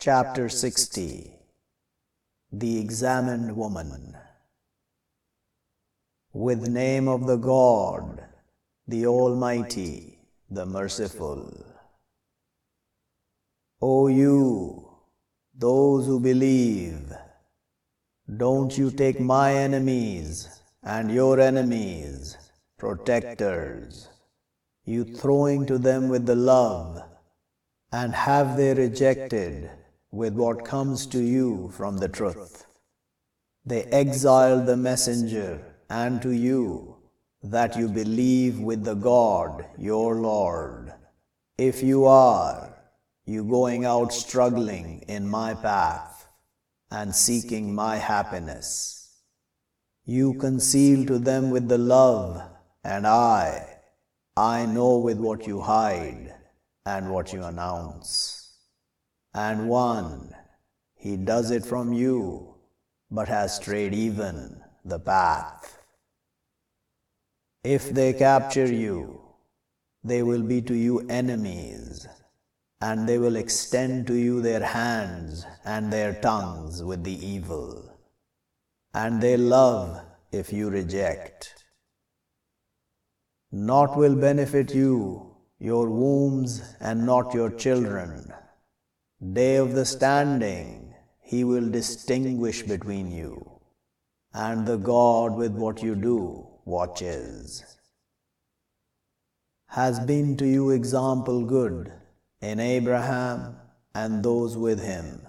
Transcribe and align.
Chapter 0.00 0.48
60 0.48 1.32
The 2.52 2.78
Examined 2.78 3.56
Woman. 3.56 4.16
With 6.32 6.68
name 6.68 7.08
of 7.08 7.26
the 7.26 7.34
God, 7.34 8.22
the 8.86 9.08
Almighty, 9.08 10.20
the 10.48 10.64
Merciful. 10.64 11.66
O 13.82 14.06
you, 14.06 14.88
those 15.52 16.06
who 16.06 16.20
believe, 16.20 17.12
don't 18.36 18.78
you 18.78 18.92
take 18.92 19.18
my 19.18 19.52
enemies 19.52 20.60
and 20.84 21.10
your 21.10 21.40
enemies, 21.40 22.36
protectors, 22.78 24.08
you 24.84 25.02
throwing 25.02 25.66
to 25.66 25.76
them 25.76 26.08
with 26.08 26.24
the 26.24 26.36
love, 26.36 27.02
and 27.90 28.14
have 28.14 28.56
they 28.56 28.72
rejected 28.74 29.68
with 30.10 30.34
what 30.34 30.64
comes 30.64 31.06
to 31.06 31.20
you 31.20 31.70
from 31.76 31.98
the 31.98 32.08
truth. 32.08 32.66
They 33.64 33.82
exiled 33.84 34.66
the 34.66 34.76
messenger 34.76 35.62
and 35.90 36.22
to 36.22 36.30
you 36.30 36.96
that 37.42 37.76
you 37.76 37.88
believe 37.88 38.58
with 38.58 38.84
the 38.84 38.94
God 38.94 39.66
your 39.78 40.16
Lord. 40.16 40.92
If 41.56 41.82
you 41.82 42.06
are, 42.06 42.74
you 43.26 43.44
going 43.44 43.84
out 43.84 44.12
struggling 44.12 45.04
in 45.08 45.28
my 45.28 45.54
path 45.54 46.28
and 46.90 47.14
seeking 47.14 47.74
my 47.74 47.96
happiness. 47.96 49.20
You 50.06 50.34
conceal 50.34 51.04
to 51.06 51.18
them 51.18 51.50
with 51.50 51.68
the 51.68 51.76
love, 51.76 52.40
and 52.82 53.06
I, 53.06 53.76
I 54.36 54.64
know 54.64 54.96
with 54.96 55.18
what 55.18 55.46
you 55.46 55.60
hide 55.60 56.34
and 56.86 57.10
what 57.10 57.34
you 57.34 57.42
announce. 57.44 58.37
And 59.34 59.68
one, 59.68 60.34
he 60.94 61.16
does 61.16 61.50
it 61.50 61.64
from 61.64 61.92
you, 61.92 62.54
but 63.10 63.28
has 63.28 63.56
strayed 63.56 63.94
even 63.94 64.60
the 64.84 64.98
path. 64.98 65.78
If 67.62 67.90
they 67.90 68.12
capture 68.12 68.72
you, 68.72 69.20
they 70.02 70.22
will 70.22 70.42
be 70.42 70.62
to 70.62 70.74
you 70.74 71.00
enemies, 71.08 72.06
and 72.80 73.08
they 73.08 73.18
will 73.18 73.36
extend 73.36 74.06
to 74.06 74.14
you 74.14 74.40
their 74.40 74.64
hands 74.64 75.44
and 75.64 75.92
their 75.92 76.14
tongues 76.14 76.82
with 76.82 77.04
the 77.04 77.26
evil, 77.26 77.98
and 78.94 79.20
they 79.20 79.36
love 79.36 80.00
if 80.32 80.52
you 80.52 80.70
reject. 80.70 81.54
Not 83.50 83.96
will 83.96 84.14
benefit 84.14 84.74
you 84.74 85.36
your 85.58 85.88
wombs 85.88 86.76
and 86.80 87.04
not 87.04 87.34
your 87.34 87.50
children. 87.50 88.32
Day 89.20 89.56
of 89.56 89.72
the 89.74 89.84
standing, 89.84 90.94
he 91.20 91.42
will 91.42 91.68
distinguish 91.68 92.62
between 92.62 93.10
you, 93.10 93.60
and 94.32 94.64
the 94.64 94.76
God 94.76 95.34
with 95.34 95.50
what 95.50 95.82
you 95.82 95.96
do 95.96 96.46
watches. 96.64 97.64
Has 99.66 99.98
been 99.98 100.36
to 100.36 100.46
you 100.46 100.70
example 100.70 101.44
good 101.44 101.92
in 102.40 102.60
Abraham 102.60 103.56
and 103.92 104.22
those 104.22 104.56
with 104.56 104.80
him. 104.80 105.26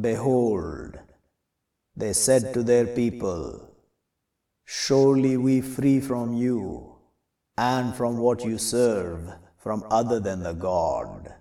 Behold, 0.00 0.98
they 1.94 2.12
said 2.12 2.52
to 2.54 2.64
their 2.64 2.86
people, 2.86 3.70
Surely 4.64 5.36
we 5.36 5.60
free 5.60 6.00
from 6.00 6.34
you 6.34 6.96
and 7.56 7.94
from 7.94 8.18
what 8.18 8.44
you 8.44 8.58
serve 8.58 9.30
from 9.58 9.84
other 9.90 10.18
than 10.18 10.42
the 10.42 10.54
God. 10.54 11.34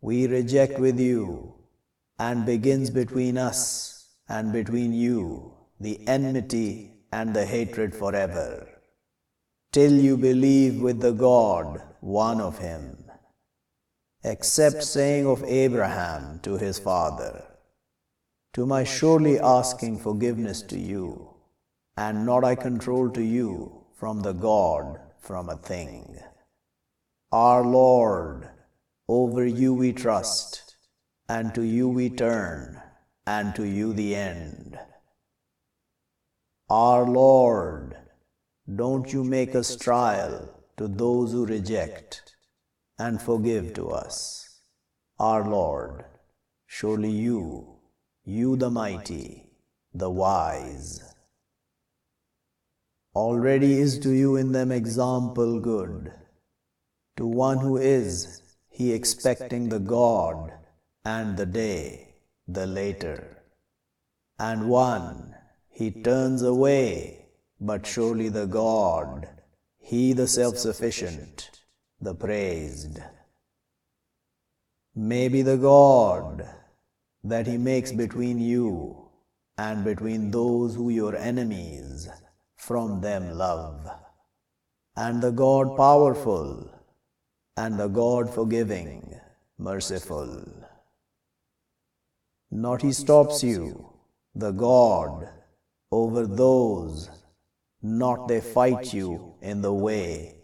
We 0.00 0.26
reject 0.26 0.78
with 0.78 1.00
you, 1.00 1.54
and 2.18 2.46
begins 2.46 2.90
between 2.90 3.38
us 3.38 4.16
and 4.28 4.52
between 4.52 4.92
you 4.92 5.54
the 5.80 6.00
enmity 6.08 6.90
and 7.12 7.34
the 7.34 7.46
hatred 7.46 7.94
forever, 7.94 8.68
till 9.72 9.92
you 9.92 10.16
believe 10.16 10.80
with 10.80 11.00
the 11.00 11.12
God, 11.12 11.82
one 12.00 12.40
of 12.40 12.58
him, 12.58 13.04
except 14.24 14.82
saying 14.82 15.26
of 15.26 15.44
Abraham 15.44 16.40
to 16.42 16.56
his 16.58 16.78
father, 16.78 17.44
To 18.54 18.66
my 18.66 18.82
surely 18.84 19.38
asking 19.38 19.98
forgiveness 19.98 20.62
to 20.62 20.78
you, 20.78 21.34
and 21.96 22.26
not 22.26 22.44
I 22.44 22.54
control 22.54 23.10
to 23.10 23.22
you 23.22 23.84
from 23.94 24.22
the 24.22 24.32
God 24.32 25.00
from 25.20 25.48
a 25.48 25.56
thing. 25.56 26.18
Our 27.30 27.64
Lord, 27.64 28.48
over 29.08 29.46
you 29.46 29.72
we 29.72 29.92
trust, 29.92 30.76
and 31.28 31.54
to 31.54 31.62
you 31.62 31.88
we 31.88 32.10
turn, 32.10 32.80
and 33.26 33.54
to 33.54 33.64
you 33.64 33.92
the 33.94 34.14
end. 34.14 34.78
Our 36.68 37.04
Lord, 37.04 37.96
don't 38.76 39.10
you 39.10 39.24
make 39.24 39.54
us 39.54 39.76
trial 39.76 40.50
to 40.76 40.86
those 40.86 41.32
who 41.32 41.46
reject, 41.46 42.36
and 42.98 43.20
forgive 43.20 43.72
to 43.74 43.88
us. 43.88 44.60
Our 45.18 45.48
Lord, 45.48 46.04
surely 46.66 47.10
you, 47.10 47.78
you 48.24 48.56
the 48.56 48.70
mighty, 48.70 49.46
the 49.94 50.10
wise. 50.10 51.14
Already 53.16 53.80
is 53.80 53.98
to 54.00 54.10
you 54.10 54.36
in 54.36 54.52
them 54.52 54.70
example 54.70 55.60
good. 55.60 56.12
To 57.16 57.26
one 57.26 57.58
who 57.58 57.78
is, 57.78 58.42
he 58.78 58.92
expecting 58.92 59.68
the 59.68 59.80
God 59.80 60.52
and 61.04 61.36
the 61.36 61.46
day, 61.46 62.14
the 62.46 62.64
later. 62.64 63.42
And 64.38 64.68
one, 64.68 65.34
he 65.68 65.90
turns 65.90 66.42
away, 66.42 67.26
but 67.60 67.84
surely 67.84 68.28
the 68.28 68.46
God, 68.46 69.28
he 69.78 70.12
the 70.12 70.28
self-sufficient, 70.28 71.50
the 72.00 72.14
praised. 72.14 73.00
May 74.94 75.26
be 75.26 75.42
the 75.42 75.56
God 75.56 76.48
that 77.24 77.48
he 77.48 77.58
makes 77.58 77.90
between 77.90 78.38
you 78.38 79.08
and 79.56 79.82
between 79.82 80.30
those 80.30 80.76
who 80.76 80.90
your 80.90 81.16
enemies 81.16 82.08
from 82.54 83.00
them 83.00 83.32
love. 83.32 83.90
And 84.96 85.20
the 85.20 85.32
God 85.32 85.76
powerful, 85.76 86.70
and 87.62 87.78
the 87.78 87.88
God 87.88 88.32
forgiving, 88.32 89.18
merciful. 89.58 90.30
Not 92.50 92.82
he 92.82 92.92
stops 92.92 93.42
you, 93.42 93.64
the 94.34 94.52
God, 94.52 95.28
over 95.90 96.24
those, 96.26 97.10
not 97.82 98.28
they 98.28 98.40
fight 98.40 98.94
you 98.94 99.34
in 99.42 99.60
the 99.60 99.74
way, 99.74 100.36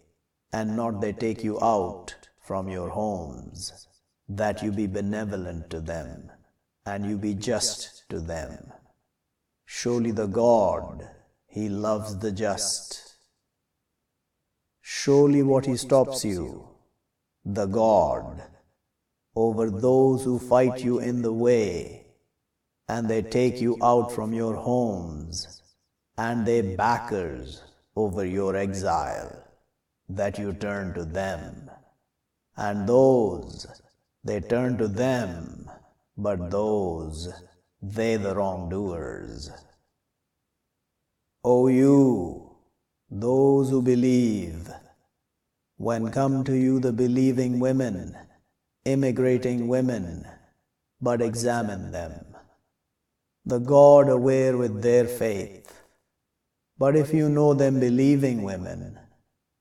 and 0.52 0.76
not 0.76 1.00
they 1.00 1.12
take 1.12 1.44
you 1.44 1.60
out 1.62 2.14
from 2.41 2.69
your 2.69 2.88
homes, 2.88 3.86
that 4.28 4.62
you 4.64 4.72
be 4.72 4.88
benevolent 4.88 5.70
to 5.70 5.81
them, 5.81 6.32
and 6.84 7.06
you 7.06 7.16
be 7.16 7.34
just 7.34 8.08
to 8.08 8.19
them. 8.19 8.72
Surely 9.64 10.10
the 10.10 10.26
God, 10.26 11.08
he 11.46 11.69
loves 11.69 12.19
the 12.19 12.32
just. 12.32 13.14
Surely 14.81 15.42
what 15.42 15.64
He 15.64 15.76
stops 15.76 16.25
you, 16.25 16.74
the 17.44 17.66
God, 17.66 18.43
over 19.37 19.71
those 19.71 20.25
who 20.25 20.38
fight 20.38 20.82
you 20.82 20.99
in 20.99 21.22
the 21.22 21.32
way, 21.32 22.06
and 22.88 23.09
they 23.09 23.22
take 23.22 23.60
you 23.60 23.77
out 23.82 24.12
from 24.12 24.32
your 24.32 24.55
homes, 24.55 25.62
and 26.16 26.47
they 26.47 26.62
backers 26.62 27.62
over 27.97 28.25
your 28.25 28.56
exile, 28.56 29.44
that 30.09 30.38
you 30.38 30.53
turn 30.53 30.94
to 30.94 31.05
them. 31.05 31.71
And 32.56 32.88
those, 32.88 33.66
they 34.22 34.41
turn 34.41 34.78
to 34.78 34.88
them, 34.88 35.69
but 36.16 36.50
those, 36.50 37.32
they 37.82 38.17
the 38.17 38.35
wrongdoers. 38.35 39.50
O 41.43 41.67
you, 41.67 42.56
those 43.11 43.69
who 43.69 43.82
believe, 43.82 44.70
when 45.76 46.11
come 46.11 46.44
to 46.44 46.55
you 46.55 46.79
the 46.79 46.93
believing 46.93 47.59
women, 47.59 48.17
immigrating 48.85 49.67
women, 49.67 50.25
but 51.00 51.21
examine 51.21 51.91
them. 51.91 52.25
The 53.44 53.59
God 53.59 54.09
aware 54.09 54.56
with 54.56 54.82
their 54.82 55.06
faith. 55.06 55.82
But 56.79 56.97
if 56.97 57.12
you 57.12 57.29
know 57.29 57.55
them 57.55 57.81
believing 57.81 58.43
women, 58.43 58.99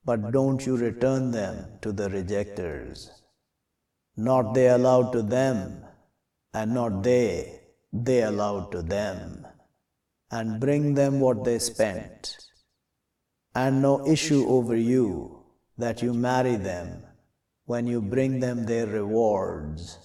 but 0.05 0.31
don't 0.31 0.65
you 0.65 0.77
return 0.77 1.31
them 1.31 1.79
to 1.81 1.91
the 1.91 2.09
rejectors, 2.09 3.11
not 4.15 4.53
they 4.53 4.69
allowed 4.69 5.11
to 5.13 5.21
them, 5.21 5.83
and 6.53 6.73
not 6.73 7.01
they, 7.01 7.59
they 7.91 8.21
allowed 8.21 8.71
to 8.71 8.81
them 8.83 9.47
and 10.29 10.59
bring 10.59 10.93
them 10.93 11.19
what 11.19 11.43
they 11.43 11.59
spent, 11.59 12.37
and 13.55 13.81
no 13.81 14.05
issue 14.07 14.45
over 14.47 14.75
you 14.75 15.42
that 15.77 16.01
you 16.01 16.13
marry 16.13 16.55
them 16.55 17.03
when 17.65 17.87
you 17.87 18.01
bring 18.01 18.39
them 18.39 18.65
their 18.65 18.85
rewards, 18.85 19.97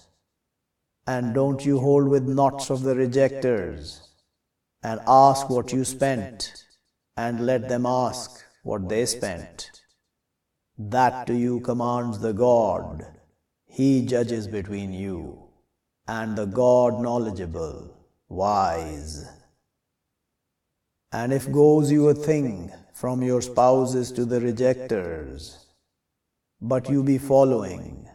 And 1.05 1.33
don't 1.33 1.65
you 1.65 1.79
hold 1.79 2.07
with 2.07 2.27
knots 2.27 2.69
of 2.69 2.81
the 2.83 2.95
rejectors, 2.95 4.09
and 4.83 4.99
ask 5.07 5.49
what 5.49 5.73
you 5.73 5.83
spent, 5.83 6.65
and 7.17 7.45
let 7.45 7.67
them 7.67 7.85
ask 7.85 8.43
what 8.63 8.87
they 8.87 9.05
spent. 9.05 9.71
That 10.77 11.27
to 11.27 11.33
you 11.33 11.59
commands 11.59 12.19
the 12.19 12.31
God, 12.33 13.05
He 13.65 14.05
judges 14.05 14.47
between 14.47 14.93
you, 14.93 15.49
and 16.07 16.37
the 16.37 16.45
God 16.45 17.01
knowledgeable, 17.01 17.93
wise. 18.29 19.25
And 21.11 21.33
if 21.33 21.51
goes 21.51 21.91
you 21.91 22.07
a 22.07 22.13
thing 22.13 22.71
from 22.99 23.23
your 23.23 23.41
spouses 23.41 24.11
to 24.11 24.25
the 24.25 24.41
rejectors, 24.41 25.67
but 26.59 26.89
you 26.89 27.01
be 27.01 27.17
following, 27.17 28.05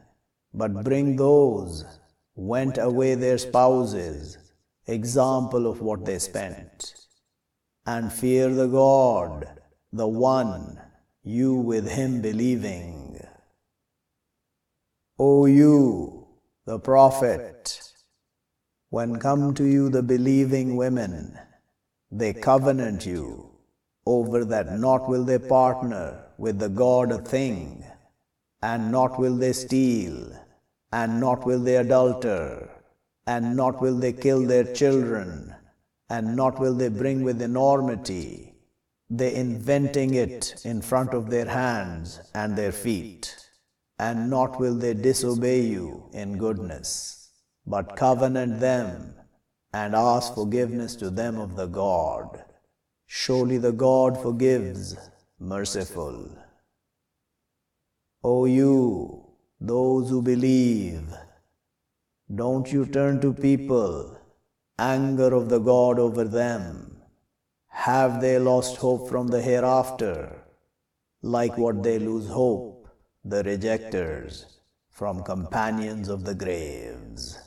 but 0.52 0.84
bring 0.84 1.16
those 1.16 1.86
went 2.34 2.76
away 2.76 3.14
their 3.14 3.38
spouses, 3.38 4.36
example 4.86 5.66
of 5.66 5.80
what 5.80 6.04
they 6.04 6.18
spent, 6.18 6.92
and 7.86 8.12
fear 8.12 8.50
the 8.50 8.66
God, 8.66 9.46
the 9.90 10.06
one, 10.06 10.78
you 11.22 11.54
with 11.54 11.88
him 11.88 12.20
believing. 12.20 13.18
O 15.18 15.46
you, 15.46 16.26
the 16.66 16.78
prophet, 16.78 17.80
when 18.90 19.18
come 19.18 19.54
to 19.54 19.64
you 19.64 19.88
the 19.88 20.02
believing 20.02 20.76
women, 20.76 21.38
they 22.10 22.34
covenant 22.34 23.06
you 23.06 23.53
over 24.06 24.44
that 24.44 24.78
not 24.78 25.08
will 25.08 25.24
they 25.24 25.38
partner 25.38 26.24
with 26.38 26.58
the 26.58 26.68
God 26.68 27.10
a 27.12 27.18
thing, 27.18 27.84
and 28.62 28.90
not 28.90 29.18
will 29.18 29.36
they 29.36 29.52
steal, 29.52 30.32
and 30.92 31.20
not 31.20 31.46
will 31.46 31.60
they 31.60 31.74
adulter, 31.74 32.68
and 33.26 33.56
not 33.56 33.80
will 33.80 33.98
they 33.98 34.12
kill 34.12 34.46
their 34.46 34.64
children, 34.74 35.54
and 36.10 36.36
not 36.36 36.60
will 36.60 36.74
they 36.74 36.88
bring 36.88 37.22
with 37.22 37.40
enormity, 37.40 38.54
they 39.08 39.34
inventing 39.34 40.14
it 40.14 40.60
in 40.64 40.82
front 40.82 41.14
of 41.14 41.30
their 41.30 41.46
hands 41.46 42.20
and 42.34 42.56
their 42.56 42.72
feet, 42.72 43.34
and 43.98 44.28
not 44.28 44.58
will 44.58 44.74
they 44.74 44.94
disobey 44.94 45.60
you 45.60 46.10
in 46.12 46.36
goodness, 46.36 47.30
but 47.66 47.96
covenant 47.96 48.60
them 48.60 49.14
and 49.72 49.94
ask 49.94 50.34
forgiveness 50.34 50.94
to 50.96 51.10
them 51.10 51.38
of 51.38 51.56
the 51.56 51.66
God. 51.66 52.44
Surely 53.06 53.58
the 53.58 53.72
God 53.72 54.20
forgives, 54.20 54.96
merciful. 55.38 56.28
O 58.22 58.46
you, 58.46 59.26
those 59.60 60.08
who 60.08 60.22
believe, 60.22 61.12
don't 62.34 62.72
you 62.72 62.86
turn 62.86 63.20
to 63.20 63.32
people, 63.32 64.16
anger 64.78 65.34
of 65.34 65.48
the 65.48 65.58
God 65.58 65.98
over 65.98 66.24
them. 66.24 67.02
Have 67.68 68.20
they 68.20 68.38
lost 68.38 68.76
hope 68.76 69.08
from 69.08 69.28
the 69.28 69.42
hereafter, 69.42 70.42
like 71.22 71.58
what 71.58 71.82
they 71.82 71.98
lose 71.98 72.28
hope, 72.28 72.88
the 73.24 73.42
rejectors, 73.42 74.60
from 74.88 75.22
companions 75.22 76.08
of 76.08 76.24
the 76.24 76.34
graves? 76.34 77.43